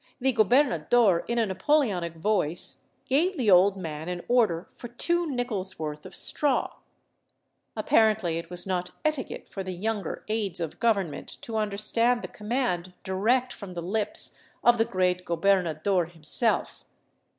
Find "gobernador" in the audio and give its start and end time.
0.31-1.25, 15.23-16.05